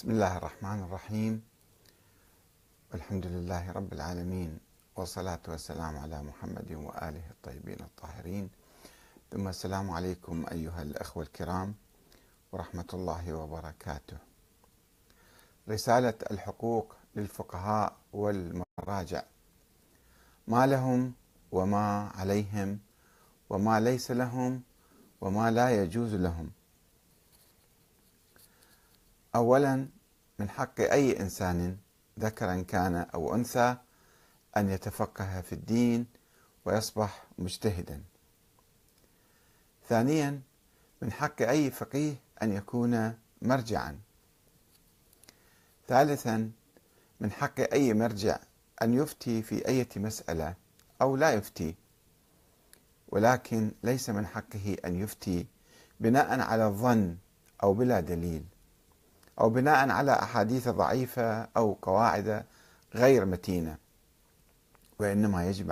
[0.00, 1.42] بسم الله الرحمن الرحيم.
[2.94, 4.58] الحمد لله رب العالمين
[4.96, 8.50] والصلاة والسلام على محمد وآله الطيبين الطاهرين.
[9.30, 11.74] ثم السلام عليكم أيها الأخوة الكرام
[12.52, 14.16] ورحمة الله وبركاته.
[15.68, 19.22] رسالة الحقوق للفقهاء والمراجع.
[20.48, 21.12] ما لهم
[21.52, 22.78] وما عليهم
[23.50, 24.62] وما ليس لهم
[25.20, 26.50] وما لا يجوز لهم.
[29.34, 29.88] اولا
[30.38, 31.76] من حق أي إنسان
[32.18, 33.76] ذكرا كان أو أنثى
[34.56, 36.06] أن يتفقه في الدين
[36.64, 38.02] ويصبح مجتهدا.
[39.88, 40.40] ثانيا
[41.02, 43.98] من حق أي فقيه أن يكون مرجعا.
[45.88, 46.50] ثالثا
[47.20, 48.38] من حق أي مرجع
[48.82, 50.54] أن يفتي في أي مسألة
[51.02, 51.74] أو لا يفتي.
[53.08, 55.46] ولكن ليس من حقه أن يفتي
[56.00, 57.16] بناء على الظن
[57.62, 58.44] أو بلا دليل.
[59.40, 62.44] أو بناء على أحاديث ضعيفة أو قواعد
[62.94, 63.76] غير متينة
[64.98, 65.68] وإنما يجب